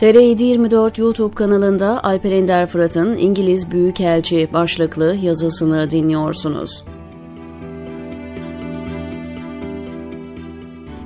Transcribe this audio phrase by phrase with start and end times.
[0.00, 6.84] TR724 YouTube kanalında Alper Ender Fırat'ın İngiliz Büyükelçi başlıklı yazısını dinliyorsunuz.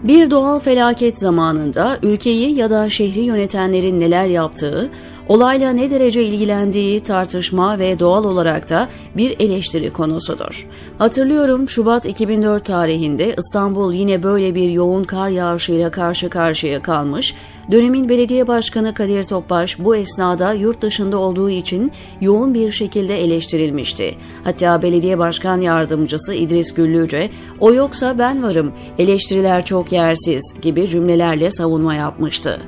[0.02, 4.90] Bir doğal felaket zamanında ülkeyi ya da şehri yönetenlerin neler yaptığı,
[5.28, 10.66] olayla ne derece ilgilendiği tartışma ve doğal olarak da bir eleştiri konusudur.
[10.98, 17.34] Hatırlıyorum Şubat 2004 tarihinde İstanbul yine böyle bir yoğun kar yağışıyla karşı karşıya kalmış,
[17.72, 24.14] dönemin belediye başkanı Kadir Topbaş bu esnada yurt dışında olduğu için yoğun bir şekilde eleştirilmişti.
[24.44, 31.50] Hatta belediye başkan yardımcısı İdris Güllüce, o yoksa ben varım, eleştiriler çok yersiz gibi cümlelerle
[31.50, 32.60] savunma yapmıştı.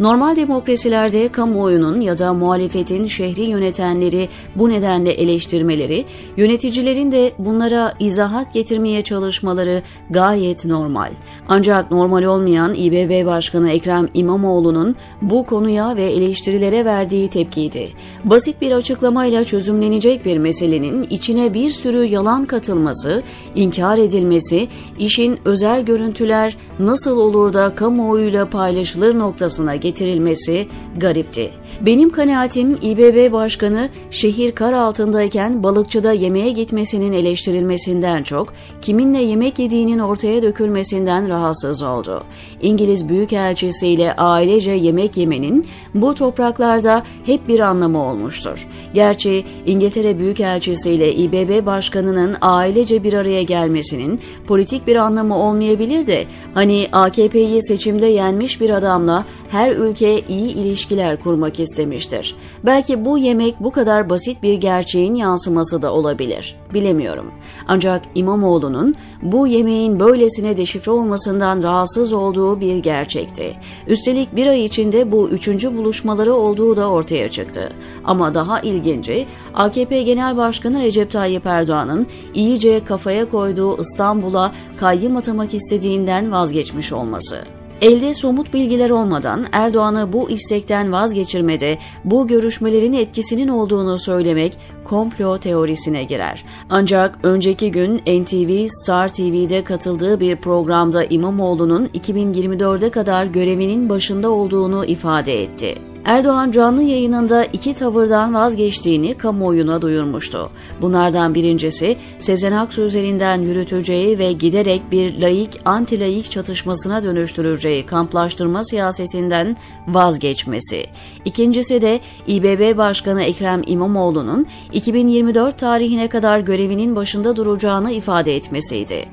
[0.00, 6.04] Normal demokrasilerde kamuoyunun ya da muhalefetin şehri yönetenleri bu nedenle eleştirmeleri,
[6.36, 11.12] yöneticilerin de bunlara izahat getirmeye çalışmaları gayet normal.
[11.48, 17.88] Ancak normal olmayan İBB Başkanı Ekrem İmamoğlu'nun bu konuya ve eleştirilere verdiği tepkiydi.
[18.24, 23.22] Basit bir açıklamayla çözümlenecek bir meselenin içine bir sürü yalan katılması,
[23.54, 31.50] inkar edilmesi, işin özel görüntüler nasıl olur da kamuoyuyla paylaşılır noktasına getirilmesi garipti.
[31.80, 39.98] Benim kanaatim İBB Başkanı şehir kar altındayken balıkçıda yemeğe gitmesinin eleştirilmesinden çok kiminle yemek yediğinin
[39.98, 42.24] ortaya dökülmesinden rahatsız oldu.
[42.62, 48.68] İngiliz Büyükelçisi ile ailece yemek yemenin bu topraklarda hep bir anlamı olmuştur.
[48.94, 56.24] Gerçi İngiltere Büyükelçisi ile İBB Başkanı'nın ailece bir araya gelmesinin politik bir anlamı olmayabilir de
[56.54, 62.36] hani AKP'yi seçimde yenmiş bir adamla her ülke iyi ilişkiler kurmak istemiştir.
[62.64, 66.56] Belki bu yemek bu kadar basit bir gerçeğin yansıması da olabilir.
[66.74, 67.32] Bilemiyorum.
[67.68, 73.56] Ancak İmamoğlu'nun bu yemeğin böylesine deşifre olmasından rahatsız olduğu bir gerçekti.
[73.86, 77.72] Üstelik bir ay içinde bu üçüncü buluşmaları olduğu da ortaya çıktı.
[78.04, 85.54] Ama daha ilginci AKP Genel Başkanı Recep Tayyip Erdoğan'ın iyice kafaya koyduğu İstanbul'a kayyım atamak
[85.54, 87.57] istediğinden vazgeçmiş olması.
[87.82, 96.04] Elde somut bilgiler olmadan Erdoğan'ı bu istekten vazgeçirmede bu görüşmelerin etkisinin olduğunu söylemek komplo teorisine
[96.04, 96.44] girer.
[96.70, 104.84] Ancak önceki gün NTV Star TV'de katıldığı bir programda İmamoğlu'nun 2024'e kadar görevinin başında olduğunu
[104.84, 105.74] ifade etti.
[106.08, 110.50] Erdoğan canlı yayınında iki tavırdan vazgeçtiğini kamuoyuna duyurmuştu.
[110.82, 119.56] Bunlardan birincisi Sezen Aksu üzerinden yürüteceği ve giderek bir laik anti-laik çatışmasına dönüştüreceği kamplaştırma siyasetinden
[119.88, 120.86] vazgeçmesi.
[121.24, 129.06] İkincisi de İBB Başkanı Ekrem İmamoğlu'nun 2024 tarihine kadar görevinin başında duracağını ifade etmesiydi.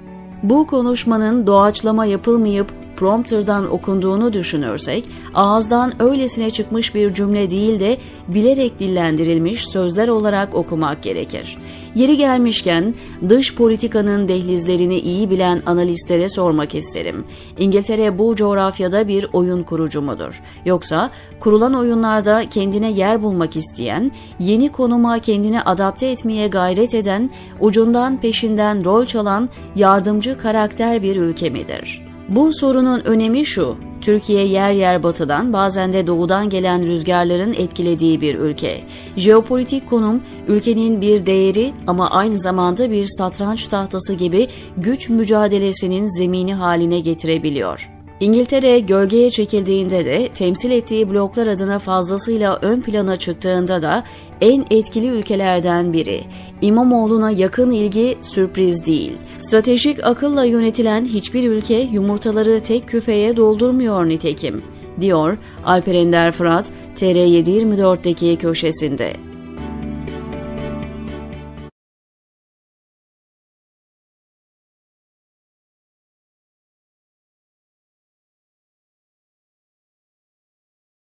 [0.44, 7.98] Bu konuşmanın doğaçlama yapılmayıp prompterdan okunduğunu düşünürsek, ağızdan öylesine çıkmış bir cümle değil de
[8.28, 11.58] bilerek dillendirilmiş sözler olarak okumak gerekir.
[11.96, 12.96] Yeri gelmişken
[13.30, 17.26] dış politikanın dehlizlerini iyi bilen analistlere sormak isterim.
[17.58, 20.42] İngiltere bu coğrafyada bir oyun kurucu mudur?
[20.66, 27.30] Yoksa kurulan oyunlarda kendine yer bulmak isteyen, yeni konuma kendini adapte etmeye gayret eden,
[27.60, 34.72] ucundan peşinden rol çalan yardımcı karakter bir ülke midir?'' Bu sorunun önemi şu, Türkiye yer
[34.72, 38.84] yer batıdan bazen de doğudan gelen rüzgarların etkilediği bir ülke.
[39.18, 44.48] Jeopolitik konum ülkenin bir değeri ama aynı zamanda bir satranç tahtası gibi
[44.78, 47.95] güç mücadelesinin zemini haline getirebiliyor.
[48.20, 54.04] İngiltere gölgeye çekildiğinde de temsil ettiği bloklar adına fazlasıyla ön plana çıktığında da
[54.42, 56.24] en etkili ülkelerden biri.
[56.62, 59.14] İmamoğlu'na yakın ilgi sürpriz değil.
[59.40, 64.64] Stratejik akılla yönetilen hiçbir ülke yumurtaları tek küfeye doldurmuyor nitekim,
[65.02, 69.35] diyor Alper Ender Fırat TR724'deki köşesinde.